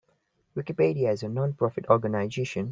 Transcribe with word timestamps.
Wikipedia 0.55 1.11
is 1.11 1.21
a 1.21 1.29
non-profit 1.29 1.85
organization. 1.87 2.69